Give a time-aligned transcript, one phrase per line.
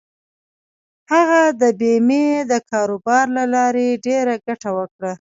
[1.13, 5.09] هغه د بېمې د کاروبار له لارې ډېره ګټه وکړه.